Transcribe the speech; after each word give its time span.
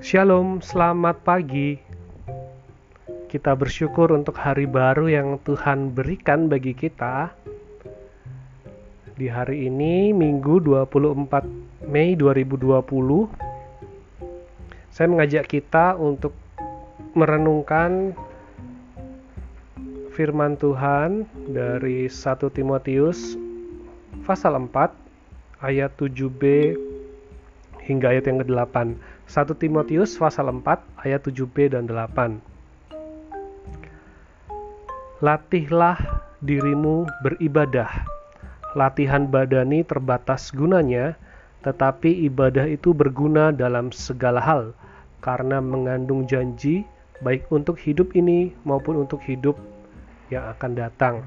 Shalom, 0.00 0.64
selamat 0.64 1.28
pagi. 1.28 1.76
Kita 3.28 3.52
bersyukur 3.52 4.16
untuk 4.16 4.32
hari 4.32 4.64
baru 4.64 5.12
yang 5.12 5.36
Tuhan 5.44 5.92
berikan 5.92 6.48
bagi 6.48 6.72
kita. 6.72 7.28
Di 9.12 9.28
hari 9.28 9.68
ini, 9.68 10.16
Minggu 10.16 10.56
24 10.64 11.84
Mei 11.84 12.16
2020, 12.16 13.28
saya 14.88 15.04
mengajak 15.04 15.44
kita 15.52 15.92
untuk 16.00 16.32
merenungkan 17.12 18.16
firman 20.16 20.56
Tuhan 20.56 21.28
dari 21.44 22.08
1 22.08 22.40
Timotius 22.56 23.36
pasal 24.24 24.64
4 24.64 24.96
ayat 25.60 25.92
7b 26.00 26.40
hingga 27.84 28.16
ayat 28.16 28.32
yang 28.32 28.40
ke-8. 28.40 28.96
1 29.30 29.46
Timotius 29.62 30.18
pasal 30.18 30.50
4 30.50 31.06
ayat 31.06 31.22
7b 31.22 31.70
dan 31.70 31.86
8. 31.86 32.42
Latihlah 35.22 35.94
dirimu 36.42 37.06
beribadah. 37.22 38.10
Latihan 38.74 39.30
badani 39.30 39.86
terbatas 39.86 40.50
gunanya, 40.50 41.14
tetapi 41.62 42.26
ibadah 42.26 42.66
itu 42.66 42.90
berguna 42.90 43.54
dalam 43.54 43.94
segala 43.94 44.42
hal 44.42 44.74
karena 45.22 45.62
mengandung 45.62 46.26
janji 46.26 46.82
baik 47.22 47.46
untuk 47.54 47.78
hidup 47.78 48.10
ini 48.18 48.50
maupun 48.66 48.98
untuk 48.98 49.22
hidup 49.22 49.54
yang 50.34 50.42
akan 50.58 50.74
datang. 50.74 51.22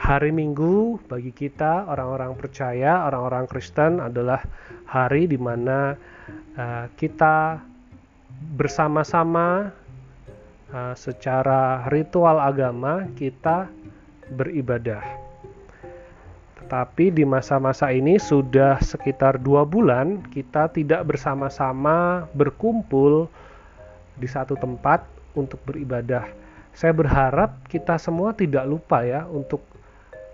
Hari 0.00 0.32
Minggu 0.32 1.04
bagi 1.04 1.36
kita 1.36 1.84
orang-orang 1.84 2.32
percaya, 2.32 3.04
orang-orang 3.04 3.44
Kristen 3.44 4.00
adalah 4.00 4.40
hari 4.88 5.28
di 5.28 5.36
mana 5.36 5.92
Eh, 6.58 6.86
kita 6.98 7.62
bersama-sama 8.58 9.70
uh, 10.74 10.94
secara 10.98 11.86
ritual 11.86 12.42
agama 12.42 13.06
kita 13.14 13.70
beribadah. 14.34 14.98
Tetapi 16.58 17.14
di 17.14 17.22
masa-masa 17.22 17.94
ini 17.94 18.18
sudah 18.18 18.82
sekitar 18.82 19.38
dua 19.38 19.62
bulan 19.62 20.18
kita 20.34 20.66
tidak 20.74 21.06
bersama-sama 21.06 22.26
berkumpul 22.34 23.30
di 24.18 24.26
satu 24.26 24.58
tempat 24.58 25.06
untuk 25.38 25.62
beribadah. 25.62 26.26
Saya 26.74 26.90
berharap 26.90 27.54
kita 27.70 28.02
semua 28.02 28.34
tidak 28.34 28.66
lupa 28.66 29.06
ya 29.06 29.30
untuk 29.30 29.62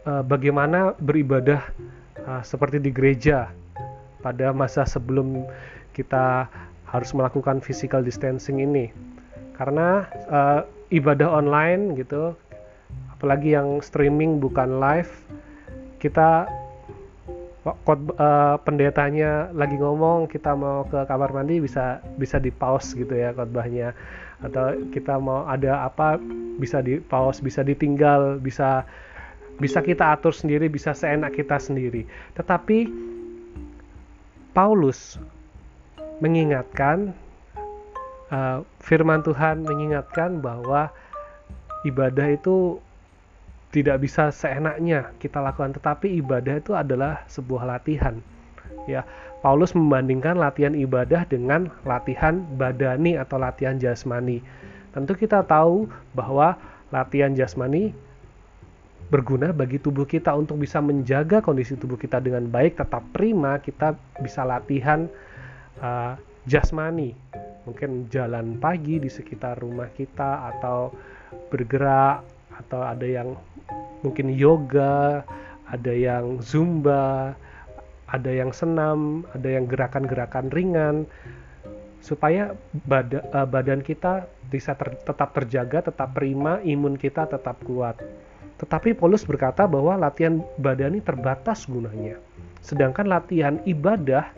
uh, 0.08 0.25
bagaimana 0.25 0.97
beribadah 0.97 1.69
uh, 2.25 2.41
seperti 2.41 2.80
di 2.80 2.89
gereja 2.89 3.52
pada 4.25 4.56
masa 4.56 4.89
sebelum 4.89 5.45
kita 5.95 6.50
harus 6.91 7.11
melakukan 7.14 7.62
physical 7.62 8.03
distancing 8.03 8.59
ini. 8.61 8.91
Karena 9.55 10.05
uh, 10.28 10.61
ibadah 10.91 11.31
online 11.31 11.95
gitu 11.95 12.34
apalagi 13.14 13.55
yang 13.56 13.81
streaming 13.81 14.42
bukan 14.42 14.83
live 14.83 15.11
kita 16.03 16.45
uh, 17.64 18.56
pendetanya 18.61 19.48
lagi 19.56 19.81
ngomong 19.81 20.28
kita 20.28 20.53
mau 20.53 20.84
ke 20.84 21.09
kamar 21.09 21.33
mandi 21.33 21.64
bisa 21.64 22.05
bisa 22.20 22.36
di 22.36 22.53
pause 22.53 22.92
gitu 22.92 23.14
ya 23.14 23.33
khotbahnya. 23.33 23.97
Atau 24.45 24.84
kita 24.92 25.17
mau 25.17 25.48
ada 25.48 25.89
apa 25.89 26.20
bisa 26.61 26.84
di 26.84 27.01
pause 27.01 27.41
bisa 27.41 27.64
ditinggal 27.64 28.36
bisa 28.45 28.84
bisa 29.56 29.81
kita 29.81 30.19
atur 30.19 30.34
sendiri 30.34 30.69
bisa 30.69 30.92
seenak 30.92 31.33
kita 31.33 31.56
sendiri. 31.56 32.05
Tetapi 32.36 32.91
Paulus 34.53 35.17
mengingatkan 36.23 37.15
uh, 38.31 38.62
firman 38.83 39.23
Tuhan 39.25 39.67
mengingatkan 39.67 40.39
bahwa 40.39 40.91
ibadah 41.83 42.35
itu 42.35 42.79
tidak 43.75 44.07
bisa 44.07 44.30
seenaknya 44.30 45.11
kita 45.19 45.42
lakukan 45.42 45.75
tetapi 45.75 46.07
ibadah 46.23 46.63
itu 46.63 46.79
adalah 46.79 47.27
sebuah 47.27 47.67
latihan. 47.67 48.23
Ya 48.86 49.02
Paulus 49.42 49.77
membandingkan 49.77 50.39
latihan 50.39 50.73
ibadah 50.73 51.27
dengan 51.29 51.69
latihan 51.85 52.41
badani 52.57 53.19
atau 53.19 53.36
latihan 53.36 53.77
jasmani. 53.77 54.41
Tentu 54.95 55.19
kita 55.19 55.42
tahu 55.42 55.91
bahwa 56.14 56.55
latihan 56.95 57.35
jasmani 57.35 57.91
berguna 59.13 59.52
bagi 59.52 59.77
tubuh 59.77 60.08
kita 60.08 60.33
untuk 60.33 60.63
bisa 60.63 60.81
menjaga 60.81 61.45
kondisi 61.45 61.77
tubuh 61.77 61.98
kita 61.98 62.23
dengan 62.23 62.48
baik 62.48 62.81
tetap 62.81 63.05
prima 63.13 63.61
kita 63.61 63.92
bisa 64.23 64.46
latihan 64.46 65.11
uh, 65.80 66.14
jasmani. 66.45 67.17
Mungkin 67.64 68.12
jalan 68.12 68.61
pagi 68.61 69.01
di 69.01 69.08
sekitar 69.08 69.57
rumah 69.57 69.89
kita 69.96 70.52
atau 70.57 70.92
bergerak 71.48 72.20
atau 72.52 72.85
ada 72.85 73.07
yang 73.08 73.35
mungkin 74.05 74.30
yoga 74.36 75.24
ada 75.64 75.92
yang 75.96 76.39
zumba 76.45 77.33
ada 78.05 78.30
yang 78.30 78.52
senam 78.52 79.24
ada 79.33 79.48
yang 79.48 79.64
gerakan-gerakan 79.64 80.52
ringan. 80.52 80.96
Supaya 82.05 82.52
bada, 82.84 83.24
uh, 83.33 83.48
badan 83.48 83.80
kita 83.80 84.29
bisa 84.52 84.77
ter, 84.77 84.92
tetap 85.08 85.33
terjaga 85.33 85.89
tetap 85.89 86.13
prima 86.13 86.61
imun 86.61 87.01
kita 87.01 87.24
tetap 87.24 87.57
kuat. 87.64 87.96
Tetapi 88.61 88.92
Paulus 88.92 89.24
berkata 89.24 89.64
bahwa 89.64 89.96
latihan 89.96 90.45
badani 90.61 91.01
terbatas 91.01 91.64
gunanya. 91.64 92.20
Sedangkan 92.61 93.08
latihan 93.08 93.57
ibadah 93.64 94.30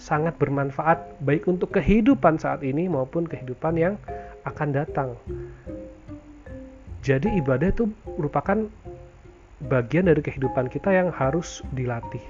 sangat 0.00 0.40
bermanfaat 0.40 1.20
baik 1.20 1.44
untuk 1.44 1.76
kehidupan 1.76 2.40
saat 2.40 2.64
ini 2.64 2.88
maupun 2.88 3.28
kehidupan 3.28 3.76
yang 3.76 3.94
akan 4.48 4.72
datang. 4.72 5.12
Jadi 7.04 7.28
ibadah 7.36 7.68
itu 7.68 7.92
merupakan 8.16 8.64
bagian 9.68 10.08
dari 10.08 10.24
kehidupan 10.24 10.72
kita 10.72 10.88
yang 10.88 11.12
harus 11.12 11.60
dilatih. 11.76 12.24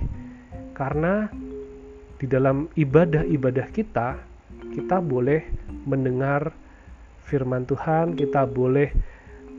Karena 0.75 1.31
di 2.19 2.27
dalam 2.27 2.67
ibadah-ibadah 2.75 3.71
kita, 3.71 4.19
kita 4.75 4.99
boleh 4.99 5.47
mendengar 5.87 6.51
firman 7.27 7.63
Tuhan, 7.67 8.19
kita 8.19 8.47
boleh 8.51 8.91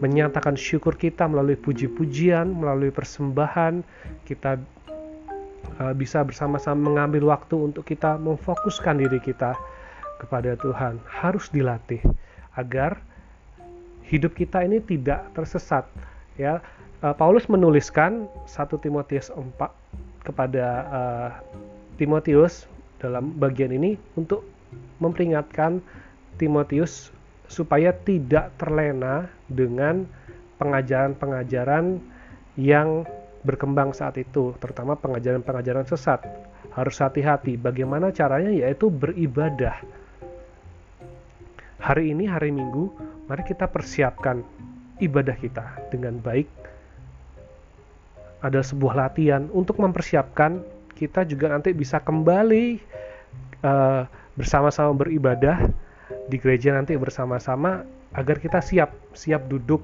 menyatakan 0.03 0.57
syukur 0.57 0.97
kita 0.97 1.29
melalui 1.29 1.55
puji-pujian, 1.55 2.51
melalui 2.51 2.89
persembahan, 2.89 3.85
kita 4.25 4.59
uh, 5.81 5.93
bisa 5.97 6.21
bersama-sama 6.21 6.93
mengambil 6.93 7.33
waktu 7.33 7.57
untuk 7.73 7.81
kita 7.89 8.21
memfokuskan 8.21 9.01
diri 9.01 9.17
kita 9.17 9.57
kepada 10.21 10.53
Tuhan. 10.61 11.01
Harus 11.09 11.49
dilatih 11.49 12.05
agar 12.53 13.01
hidup 14.05 14.37
kita 14.37 14.61
ini 14.61 14.77
tidak 14.85 15.25
tersesat 15.33 15.89
ya. 16.37 16.61
Uh, 17.01 17.17
Paulus 17.17 17.49
menuliskan 17.49 18.29
1 18.45 18.85
Timotius 18.85 19.33
4 19.33 19.57
kepada 20.21 20.65
uh, 20.93 21.29
Timotius 21.97 22.69
dalam 23.01 23.33
bagian 23.41 23.73
ini 23.73 23.97
untuk 24.13 24.45
memperingatkan 25.01 25.81
Timotius 26.37 27.09
supaya 27.49 27.89
tidak 28.05 28.53
terlena 28.61 29.25
dengan 29.49 30.05
pengajaran-pengajaran 30.61 31.97
yang 32.53 33.09
berkembang 33.41 33.91
saat 33.91 34.17
itu, 34.21 34.53
terutama 34.61 34.97
pengajaran-pengajaran 34.97 35.85
sesat. 35.89 36.21
Harus 36.71 36.97
hati-hati. 37.03 37.59
Bagaimana 37.59 38.13
caranya? 38.15 38.53
Yaitu 38.53 38.87
beribadah. 38.87 39.75
Hari 41.81 42.13
ini, 42.13 42.29
hari 42.29 42.53
Minggu, 42.53 42.93
mari 43.25 43.41
kita 43.43 43.67
persiapkan 43.67 44.45
ibadah 45.01 45.35
kita 45.35 45.89
dengan 45.89 46.21
baik. 46.21 46.47
Ada 48.41 48.61
sebuah 48.61 48.93
latihan 48.97 49.49
untuk 49.53 49.81
mempersiapkan 49.81 50.61
kita 50.93 51.25
juga 51.25 51.49
nanti 51.49 51.73
bisa 51.73 51.97
kembali 51.97 52.77
uh, 53.65 54.05
bersama-sama 54.37 54.93
beribadah 54.93 55.57
di 56.29 56.37
gereja 56.37 56.73
nanti 56.77 56.93
bersama-sama 56.93 57.81
agar 58.13 58.37
kita 58.37 58.61
siap 58.61 58.93
siap 59.17 59.49
duduk 59.49 59.81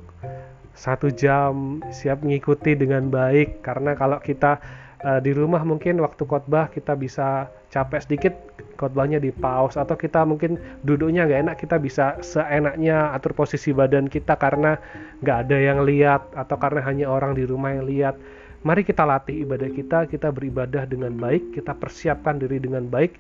satu 0.78 1.10
jam 1.10 1.82
siap 1.90 2.22
mengikuti 2.22 2.78
dengan 2.78 3.10
baik. 3.10 3.66
Karena 3.66 3.98
kalau 3.98 4.22
kita 4.22 4.62
uh, 5.02 5.20
di 5.20 5.34
rumah 5.34 5.66
mungkin 5.66 5.98
waktu 6.06 6.24
khotbah 6.24 6.70
kita 6.70 6.94
bisa 6.94 7.50
capek 7.74 8.00
sedikit 8.06 8.34
khotbahnya 8.78 9.18
di 9.18 9.34
pause. 9.34 9.82
Atau 9.82 9.98
kita 9.98 10.22
mungkin 10.24 10.62
duduknya 10.86 11.26
nggak 11.26 11.42
enak 11.50 11.56
kita 11.58 11.82
bisa 11.82 12.22
seenaknya 12.22 13.10
atur 13.18 13.34
posisi 13.34 13.74
badan 13.74 14.06
kita 14.06 14.38
karena 14.38 14.78
nggak 15.26 15.38
ada 15.50 15.58
yang 15.58 15.82
lihat 15.82 16.30
atau 16.38 16.56
karena 16.62 16.86
hanya 16.86 17.10
orang 17.10 17.34
di 17.34 17.44
rumah 17.44 17.74
yang 17.74 17.90
lihat. 17.90 18.16
Mari 18.62 18.86
kita 18.86 19.02
latih 19.06 19.46
ibadah 19.46 19.70
kita 19.74 19.98
kita 20.06 20.30
beribadah 20.30 20.86
dengan 20.86 21.14
baik 21.18 21.58
kita 21.58 21.74
persiapkan 21.74 22.38
diri 22.38 22.62
dengan 22.62 22.86
baik. 22.86 23.18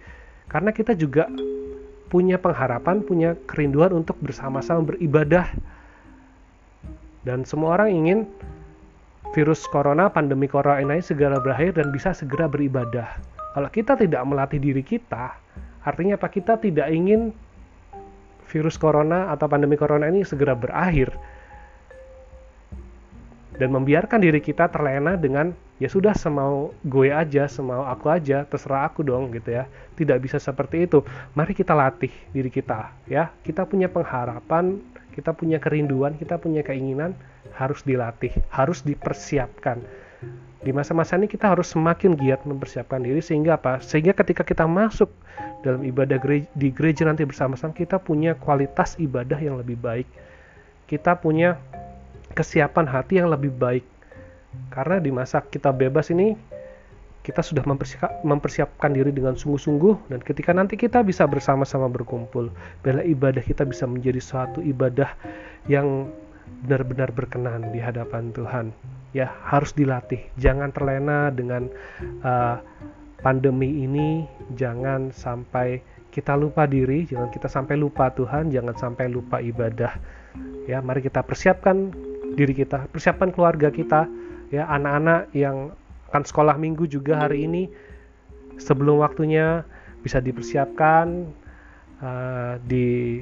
Karena 0.47 0.71
kita 0.71 0.95
juga 0.95 1.27
punya 2.07 2.39
pengharapan 2.39 3.03
punya 3.03 3.35
kerinduan 3.49 3.91
untuk 3.91 4.15
bersama-sama 4.23 4.95
beribadah 4.95 5.51
dan 7.27 7.43
semua 7.43 7.75
orang 7.75 7.91
ingin 7.91 8.19
virus 9.35 9.67
corona, 9.67 10.07
pandemi 10.07 10.47
corona 10.47 10.79
ini 10.79 11.03
segera 11.03 11.43
berakhir 11.43 11.75
dan 11.75 11.91
bisa 11.91 12.15
segera 12.15 12.47
beribadah. 12.47 13.19
Kalau 13.51 13.67
kita 13.67 13.99
tidak 13.99 14.23
melatih 14.23 14.63
diri 14.63 14.79
kita 14.79 15.35
Artinya 15.87 16.19
apa? 16.19 16.27
Kita 16.27 16.59
tidak 16.59 16.91
ingin 16.91 17.31
virus 18.51 18.75
corona 18.75 19.31
atau 19.31 19.47
pandemi 19.47 19.79
corona 19.79 20.11
ini 20.11 20.27
segera 20.27 20.51
berakhir 20.51 21.15
dan 23.55 23.71
membiarkan 23.71 24.19
diri 24.19 24.43
kita 24.43 24.67
terlena 24.67 25.15
dengan 25.15 25.55
ya 25.79 25.87
sudah 25.87 26.11
semau 26.11 26.75
gue 26.83 27.07
aja, 27.09 27.47
semau 27.47 27.87
aku 27.87 28.11
aja, 28.11 28.43
terserah 28.43 28.91
aku 28.91 28.99
dong 28.99 29.31
gitu 29.31 29.55
ya. 29.55 29.63
Tidak 29.95 30.19
bisa 30.19 30.43
seperti 30.43 30.83
itu. 30.83 30.99
Mari 31.39 31.55
kita 31.55 31.71
latih 31.71 32.11
diri 32.35 32.51
kita 32.51 32.91
ya. 33.07 33.31
Kita 33.39 33.63
punya 33.63 33.87
pengharapan, 33.87 34.83
kita 35.17 35.33
punya 35.33 35.57
kerinduan, 35.57 36.13
kita 36.13 36.37
punya 36.37 36.61
keinginan 36.61 37.17
harus 37.57 37.81
dilatih, 37.81 38.29
harus 38.53 38.85
dipersiapkan. 38.85 39.81
Di 40.61 40.69
masa-masa 40.69 41.17
ini 41.17 41.25
kita 41.25 41.49
harus 41.49 41.73
semakin 41.73 42.13
giat 42.13 42.45
mempersiapkan 42.45 43.01
diri 43.01 43.17
sehingga 43.17 43.57
apa? 43.57 43.81
Sehingga 43.81 44.13
ketika 44.13 44.45
kita 44.45 44.69
masuk 44.69 45.09
dalam 45.65 45.81
ibadah 45.81 46.21
gereja, 46.21 46.45
di 46.53 46.69
gereja 46.69 47.09
nanti 47.09 47.25
bersama-sama 47.25 47.73
kita 47.73 47.97
punya 47.97 48.37
kualitas 48.37 48.93
ibadah 49.01 49.41
yang 49.41 49.57
lebih 49.57 49.77
baik. 49.81 50.05
Kita 50.85 51.17
punya 51.17 51.57
kesiapan 52.37 52.85
hati 52.85 53.17
yang 53.17 53.33
lebih 53.33 53.49
baik. 53.57 53.85
Karena 54.69 55.01
di 55.01 55.09
masa 55.09 55.41
kita 55.41 55.73
bebas 55.73 56.13
ini 56.13 56.37
kita 57.27 57.43
sudah 57.43 57.67
mempersiapkan 58.23 58.95
diri 58.95 59.11
dengan 59.11 59.35
sungguh-sungguh 59.35 60.07
dan 60.07 60.23
ketika 60.23 60.55
nanti 60.55 60.79
kita 60.79 61.03
bisa 61.03 61.27
bersama-sama 61.27 61.91
berkumpul, 61.91 62.47
bila 62.87 63.03
ibadah 63.03 63.43
kita 63.43 63.67
bisa 63.67 63.83
menjadi 63.83 64.23
suatu 64.23 64.63
ibadah 64.63 65.11
yang 65.67 66.07
benar-benar 66.63 67.11
berkenan 67.11 67.75
di 67.75 67.83
hadapan 67.83 68.31
Tuhan. 68.31 68.71
Ya, 69.11 69.27
harus 69.43 69.75
dilatih. 69.75 70.23
Jangan 70.39 70.71
terlena 70.71 71.27
dengan 71.27 71.67
uh, 72.23 72.63
pandemi 73.19 73.83
ini, 73.83 74.23
jangan 74.55 75.11
sampai 75.11 75.83
kita 76.15 76.31
lupa 76.39 76.63
diri, 76.63 77.03
jangan 77.11 77.27
kita 77.27 77.51
sampai 77.51 77.75
lupa 77.75 78.07
Tuhan, 78.15 78.55
jangan 78.55 78.71
sampai 78.79 79.11
lupa 79.11 79.43
ibadah. 79.43 79.99
Ya, 80.63 80.79
mari 80.79 81.03
kita 81.03 81.27
persiapkan 81.27 81.91
diri 82.39 82.55
kita, 82.55 82.87
persiapan 82.87 83.35
keluarga 83.35 83.67
kita, 83.67 84.07
ya 84.47 84.63
anak-anak 84.71 85.27
yang 85.35 85.75
akan 86.11 86.23
sekolah 86.23 86.55
minggu 86.55 86.87
juga 86.87 87.27
hari 87.27 87.45
ini. 87.45 87.67
Sebelum 88.57 89.05
waktunya 89.05 89.61
bisa 90.01 90.17
dipersiapkan, 90.17 91.29
uh, 92.01 92.57
di 92.65 93.21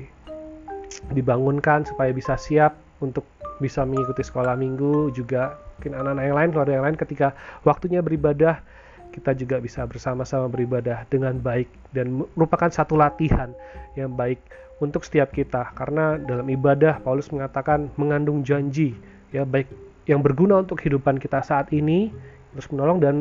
dibangunkan 1.12 1.84
supaya 1.86 2.10
bisa 2.16 2.40
siap 2.40 2.80
untuk 3.04 3.28
bisa 3.60 3.84
mengikuti 3.84 4.24
sekolah 4.24 4.56
minggu 4.56 5.12
juga. 5.12 5.60
Mungkin 5.80 5.92
anak-anak 5.92 6.24
yang 6.24 6.38
lain 6.40 6.50
keluarga 6.56 6.74
yang 6.80 6.86
lain 6.88 6.98
ketika 6.98 7.28
waktunya 7.68 8.00
beribadah 8.00 8.64
kita 9.12 9.32
juga 9.32 9.64
bisa 9.64 9.88
bersama-sama 9.88 10.52
beribadah 10.52 11.08
dengan 11.08 11.40
baik 11.40 11.72
dan 11.96 12.28
merupakan 12.36 12.68
satu 12.68 13.00
latihan 13.00 13.56
yang 13.96 14.12
baik 14.12 14.40
untuk 14.84 15.08
setiap 15.08 15.32
kita. 15.32 15.72
Karena 15.72 16.20
dalam 16.20 16.48
ibadah 16.52 17.00
Paulus 17.00 17.32
mengatakan 17.32 17.88
mengandung 17.96 18.44
janji 18.44 18.96
ya 19.32 19.48
baik 19.48 19.72
yang 20.06 20.20
berguna 20.20 20.62
untuk 20.62 20.84
kehidupan 20.84 21.18
kita 21.18 21.42
saat 21.42 21.72
ini 21.72 22.12
terus 22.56 22.72
menolong 22.72 23.04
dan 23.04 23.16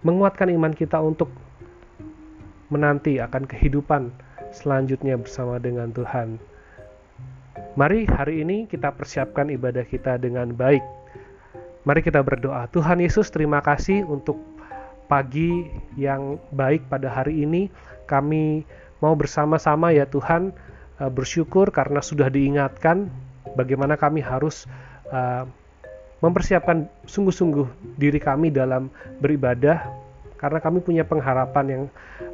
menguatkan 0.00 0.48
iman 0.48 0.72
kita 0.72 0.96
untuk 0.96 1.28
menanti 2.72 3.20
akan 3.20 3.44
kehidupan 3.44 4.08
selanjutnya 4.56 5.20
bersama 5.20 5.60
dengan 5.60 5.92
Tuhan. 5.92 6.40
Mari 7.76 8.08
hari 8.08 8.40
ini 8.42 8.64
kita 8.64 8.90
persiapkan 8.96 9.52
ibadah 9.52 9.84
kita 9.84 10.16
dengan 10.16 10.56
baik. 10.56 10.80
Mari 11.84 12.00
kita 12.00 12.24
berdoa. 12.24 12.64
Tuhan 12.72 13.04
Yesus, 13.04 13.28
terima 13.28 13.60
kasih 13.60 14.08
untuk 14.08 14.40
pagi 15.08 15.68
yang 15.96 16.40
baik 16.52 16.88
pada 16.88 17.12
hari 17.12 17.44
ini. 17.44 17.68
Kami 18.08 18.64
mau 19.04 19.12
bersama-sama 19.14 19.92
ya 19.92 20.08
Tuhan 20.08 20.52
uh, 21.00 21.10
bersyukur 21.12 21.70
karena 21.70 22.00
sudah 22.00 22.28
diingatkan 22.32 23.08
bagaimana 23.56 23.94
kami 23.94 24.20
harus 24.20 24.66
uh, 25.12 25.46
mempersiapkan 26.18 26.90
sungguh-sungguh 27.06 27.96
diri 27.98 28.18
kami 28.18 28.50
dalam 28.50 28.90
beribadah 29.22 29.86
karena 30.38 30.58
kami 30.62 30.78
punya 30.82 31.02
pengharapan 31.02 31.66
yang 31.66 31.82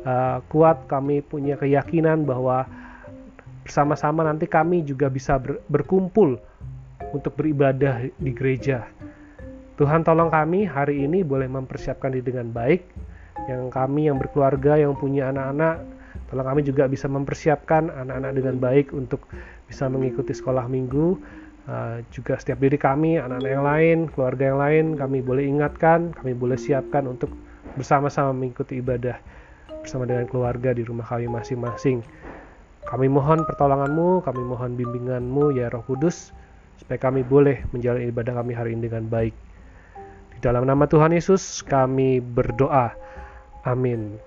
uh, 0.04 0.40
kuat, 0.52 0.84
kami 0.88 1.24
punya 1.24 1.56
keyakinan 1.56 2.28
bahwa 2.28 2.68
bersama-sama 3.64 4.24
nanti 4.28 4.44
kami 4.44 4.84
juga 4.84 5.08
bisa 5.08 5.40
ber, 5.40 5.60
berkumpul 5.72 6.36
untuk 7.16 7.32
beribadah 7.32 8.04
di 8.20 8.30
gereja. 8.36 8.84
Tuhan 9.80 10.04
tolong 10.04 10.28
kami 10.28 10.68
hari 10.68 11.08
ini 11.08 11.24
boleh 11.24 11.48
mempersiapkan 11.48 12.12
diri 12.12 12.28
dengan 12.28 12.52
baik. 12.52 12.84
Yang 13.48 13.72
kami 13.72 14.06
yang 14.06 14.20
berkeluarga, 14.20 14.78
yang 14.78 14.94
punya 14.94 15.32
anak-anak, 15.32 15.82
Tolong 16.30 16.46
kami 16.46 16.62
juga 16.64 16.86
bisa 16.86 17.06
mempersiapkan 17.10 17.90
anak-anak 17.90 18.32
dengan 18.34 18.56
baik 18.58 18.86
untuk 18.94 19.26
bisa 19.66 19.90
mengikuti 19.90 20.32
sekolah 20.34 20.66
minggu. 20.70 21.18
Uh, 21.64 22.04
juga 22.12 22.36
setiap 22.36 22.60
diri 22.60 22.76
kami, 22.76 23.16
anak-anak 23.16 23.48
yang 23.48 23.64
lain, 23.64 23.98
keluarga 24.12 24.52
yang 24.52 24.60
lain, 24.60 24.84
kami 25.00 25.24
boleh 25.24 25.48
ingatkan, 25.48 26.12
kami 26.12 26.36
boleh 26.36 26.60
siapkan 26.60 27.08
untuk 27.08 27.32
bersama-sama 27.80 28.36
mengikuti 28.36 28.84
ibadah 28.84 29.16
bersama 29.80 30.04
dengan 30.04 30.28
keluarga 30.28 30.76
di 30.76 30.84
rumah 30.84 31.08
kami 31.08 31.24
masing-masing. 31.24 32.04
Kami 32.84 33.08
mohon 33.08 33.48
pertolonganmu, 33.48 34.20
kami 34.28 34.42
mohon 34.44 34.76
bimbinganmu 34.76 35.56
ya 35.56 35.72
Roh 35.72 35.80
Kudus, 35.88 36.36
supaya 36.76 37.00
kami 37.00 37.24
boleh 37.24 37.64
menjalani 37.72 38.12
ibadah 38.12 38.44
kami 38.44 38.52
hari 38.52 38.76
ini 38.76 38.84
dengan 38.84 39.08
baik. 39.08 39.32
Di 40.36 40.38
dalam 40.44 40.68
nama 40.68 40.84
Tuhan 40.84 41.16
Yesus 41.16 41.64
kami 41.64 42.20
berdoa. 42.20 42.92
Amin. 43.64 44.20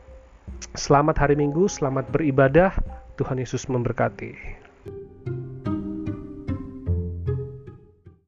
Selamat 0.73 1.21
hari 1.21 1.37
Minggu, 1.37 1.69
selamat 1.69 2.09
beribadah. 2.09 2.73
Tuhan 3.17 3.37
Yesus 3.37 3.69
memberkati. 3.69 4.65